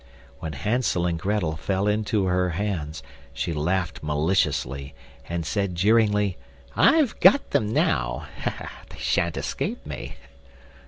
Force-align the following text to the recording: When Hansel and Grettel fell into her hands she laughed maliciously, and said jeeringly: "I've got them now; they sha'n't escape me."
When 0.39 0.53
Hansel 0.53 1.05
and 1.05 1.19
Grettel 1.19 1.55
fell 1.57 1.87
into 1.87 2.25
her 2.25 2.49
hands 2.57 3.03
she 3.35 3.53
laughed 3.53 4.01
maliciously, 4.01 4.95
and 5.29 5.45
said 5.45 5.75
jeeringly: 5.75 6.37
"I've 6.75 7.19
got 7.19 7.51
them 7.51 7.71
now; 7.71 8.25
they 8.89 8.97
sha'n't 8.97 9.37
escape 9.37 9.85
me." 9.85 10.15